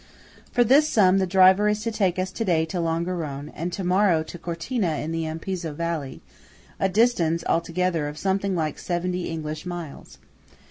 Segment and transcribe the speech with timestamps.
[0.47, 3.71] 2 For this sum the driver is to take us to day to Longarone, and
[3.71, 9.63] to morrow to Cortina in the Ampezzo Valley–a distance, altogether, of something like seventy English
[9.63, 10.17] miles.